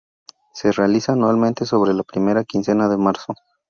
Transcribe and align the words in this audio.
Se 0.55 0.71
realiza 0.71 1.11
anualmente 1.13 1.63
sobre 1.67 1.93
la 1.93 2.01
primera 2.01 2.43
quincena 2.43 2.89
de 2.89 2.97
marzo. 2.97 3.35